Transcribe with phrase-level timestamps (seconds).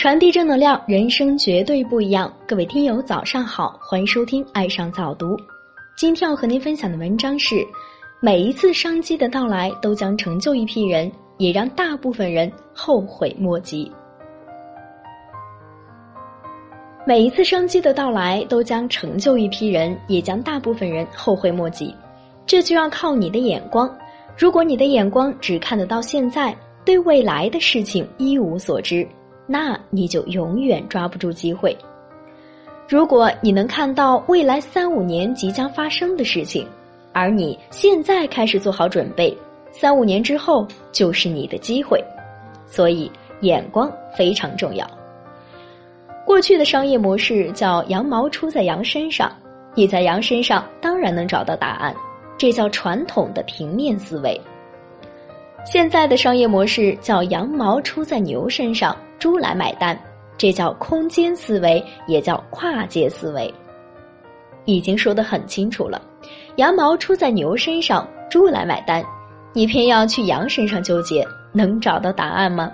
[0.00, 2.32] 传递正能量，人生绝对不一样。
[2.48, 5.36] 各位听友，早上好，欢迎收听《爱上早读》。
[5.94, 7.56] 今天要和您分享的文章是：
[8.18, 13.92] 每一次商机的到来，都将成就一批人，也让大部分人后悔莫及。
[17.06, 21.94] 每一次商机的到来，都将成就一批人，也将大部分人后悔莫及。
[22.46, 23.94] 这就要靠你的眼光。
[24.34, 26.56] 如果你的眼光只看得到现在，
[26.86, 29.06] 对未来的事情一无所知。
[29.52, 31.76] 那你就永远抓不住机会。
[32.88, 36.64] 如果你能看到未来三五年即将发生的事情，
[37.12, 39.36] 而你现在开始做好准备，
[39.72, 42.00] 三五年之后就是你的机会。
[42.64, 43.10] 所以
[43.40, 44.88] 眼光非常重要。
[46.24, 49.32] 过去的商业模式叫“羊毛出在羊身上”，
[49.74, 51.92] 你在羊身上当然能找到答案，
[52.38, 54.40] 这叫传统的平面思维。
[55.64, 58.96] 现在的商业模式叫“羊毛出在牛身上”。
[59.20, 59.98] 猪来买单，
[60.38, 63.52] 这叫空间思维，也叫跨界思维。
[64.64, 66.00] 已经说得很清楚了，
[66.56, 69.04] 羊毛出在牛身上，猪来买单，
[69.52, 71.22] 你偏要去羊身上纠结，
[71.52, 72.72] 能找到答案吗？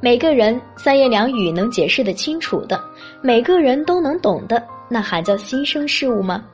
[0.00, 2.80] 每个人三言两语能解释的清楚的，
[3.20, 6.44] 每个人都能懂的，那还叫新生事物吗？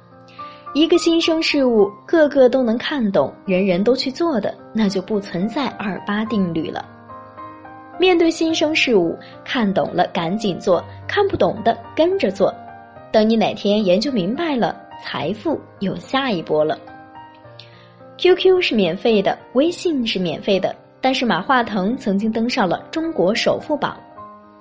[0.75, 6.84] 一个新生事物，个个都能看懂，人人都去做的，那就不存在二八定律了。
[7.98, 12.55] 面对新生事物，看懂了赶紧做，看不懂的跟着做。
[13.11, 16.78] 等你哪天研究明白了，财富有下一波了。
[18.19, 23.98] QQ 是免费的，微信是免费的，但是马化腾曾经登上了中国首富榜。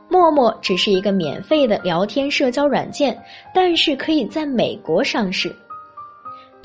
[0.08, 3.22] 陌陌只是一个免费的聊天社交软件，
[3.54, 5.54] 但是可以在美国上市。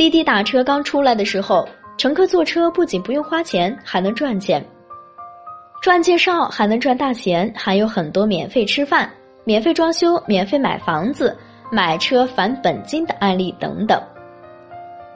[0.01, 4.65] 滴滴打车刚出来的时候，乘客坐车不仅不用花钱，还能赚钱。
[5.83, 9.13] 赚介绍还能赚大钱，还有很多免费吃饭、
[9.45, 11.37] 免费装修、免费买房子、
[11.71, 14.03] 买车返本金的案例等等。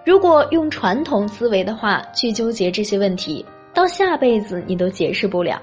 [0.04, 3.42] 如果用传统思维的话去纠结这些问题，
[3.72, 5.62] 到下辈子你都解释不了。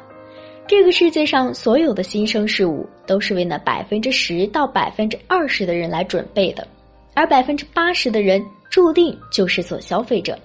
[0.65, 6.67] 这个世界上所有的新生事物都是为那百分之十到百分之二十的人来准备的，
[7.13, 10.35] 而百分之八十的人注定就是做消费者，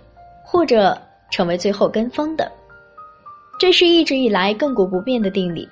[0.44, 1.00] 或者
[1.30, 2.50] 成为最后跟风的。
[3.58, 5.66] 这是一直以来亘古不变的定理。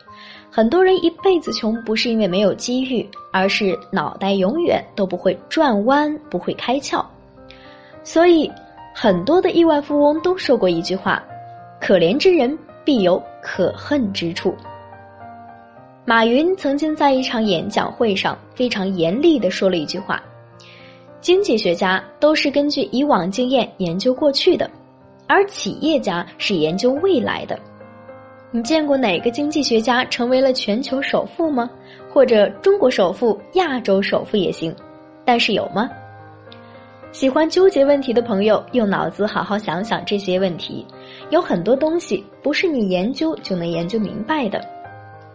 [0.51, 7.05] 很多人一辈子穷，不是因为没有机遇，而是脑袋永远都不会转弯，不会开窍。
[8.05, 8.49] 所以，
[8.95, 11.21] 很多的亿万富翁都说过一句话
[11.81, 14.55] ：“可怜之人必有可恨之处。”
[16.07, 20.23] 马云曾经在一场演讲会上非常严厉的说了一句话
[21.25, 24.71] ：“经济学家都是根据以往经验研究过去的，
[25.27, 27.59] 而企业家是研究未来的。”
[28.53, 31.71] 你见过哪个经济学家成为了全球首富吗？
[32.12, 34.77] 或者中国首富、亚洲首富也行，
[35.25, 35.89] 但是有吗？
[37.11, 40.87] 喜欢纠结问题的朋友，用脑子好好想想这些问题。
[41.31, 44.62] 有很多东西不是你研究就能研究明白的。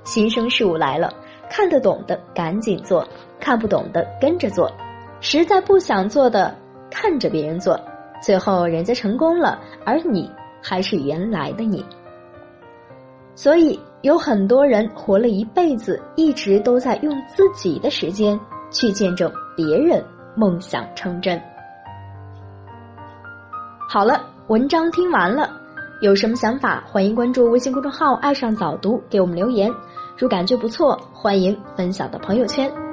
[0.04, 1.12] 新生事物来了，
[1.50, 3.04] 看得懂的赶紧做，
[3.40, 4.72] 看不懂的跟着做，
[5.22, 6.56] 实在不想做的
[6.90, 7.80] 看着别人做，
[8.22, 10.30] 最后人家成功了，而你
[10.62, 11.86] 还是原来的你。
[13.36, 18.40] 所以有很多人活了一辈子，一直都在用自己的时间
[18.72, 20.04] 去见证别人
[20.36, 21.42] 梦想成真。
[23.90, 25.50] 好了，文章听完了，
[26.02, 29.72] 有什么想法，欢迎关注微信公众号“爱上早读”，给我们留言。
[30.18, 32.89] 如感觉不错，欢迎分享到朋友圈。